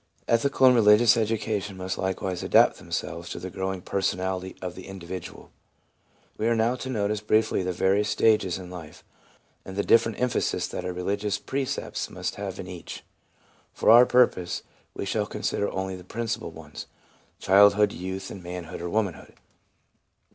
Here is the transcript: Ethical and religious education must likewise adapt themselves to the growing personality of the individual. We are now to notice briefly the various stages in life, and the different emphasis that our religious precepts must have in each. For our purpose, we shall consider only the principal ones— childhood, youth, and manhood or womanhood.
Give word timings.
Ethical 0.27 0.65
and 0.65 0.73
religious 0.75 1.15
education 1.15 1.77
must 1.77 1.99
likewise 1.99 2.41
adapt 2.41 2.77
themselves 2.77 3.29
to 3.29 3.37
the 3.37 3.51
growing 3.51 3.83
personality 3.83 4.55
of 4.59 4.73
the 4.73 4.87
individual. 4.87 5.51
We 6.39 6.47
are 6.47 6.55
now 6.55 6.73
to 6.77 6.89
notice 6.89 7.21
briefly 7.21 7.61
the 7.61 7.71
various 7.71 8.09
stages 8.09 8.57
in 8.57 8.71
life, 8.71 9.03
and 9.63 9.75
the 9.75 9.83
different 9.83 10.19
emphasis 10.19 10.67
that 10.69 10.83
our 10.85 10.91
religious 10.91 11.37
precepts 11.37 12.09
must 12.09 12.33
have 12.37 12.59
in 12.59 12.65
each. 12.65 13.03
For 13.73 13.91
our 13.91 14.07
purpose, 14.07 14.63
we 14.95 15.05
shall 15.05 15.27
consider 15.27 15.69
only 15.69 15.95
the 15.95 16.03
principal 16.03 16.49
ones— 16.49 16.87
childhood, 17.37 17.91
youth, 17.91 18.31
and 18.31 18.41
manhood 18.41 18.81
or 18.81 18.89
womanhood. 18.89 19.35